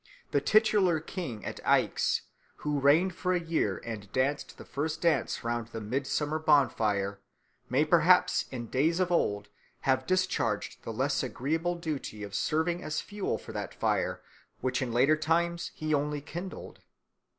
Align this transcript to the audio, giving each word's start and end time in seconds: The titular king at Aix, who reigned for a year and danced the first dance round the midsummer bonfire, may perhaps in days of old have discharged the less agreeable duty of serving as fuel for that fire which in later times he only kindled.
The 0.31 0.41
titular 0.41 0.99
king 0.99 1.45
at 1.45 1.59
Aix, 1.63 2.23
who 2.65 2.79
reigned 2.79 3.13
for 3.13 3.33
a 3.33 3.39
year 3.39 3.77
and 3.85 4.11
danced 4.11 4.57
the 4.57 4.65
first 4.65 5.03
dance 5.03 5.43
round 5.43 5.67
the 5.67 5.79
midsummer 5.79 6.39
bonfire, 6.39 7.19
may 7.69 7.85
perhaps 7.85 8.45
in 8.51 8.65
days 8.65 8.99
of 8.99 9.11
old 9.11 9.49
have 9.81 10.07
discharged 10.07 10.81
the 10.81 10.91
less 10.91 11.21
agreeable 11.21 11.75
duty 11.75 12.23
of 12.23 12.33
serving 12.33 12.81
as 12.81 12.99
fuel 12.99 13.37
for 13.37 13.51
that 13.51 13.75
fire 13.75 14.23
which 14.59 14.81
in 14.81 14.91
later 14.91 15.15
times 15.15 15.69
he 15.75 15.93
only 15.93 16.19
kindled. 16.19 16.79